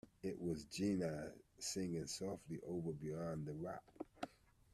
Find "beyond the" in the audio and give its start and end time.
2.91-3.53